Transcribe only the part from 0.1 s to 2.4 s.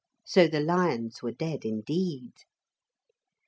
So the lions were dead indeed.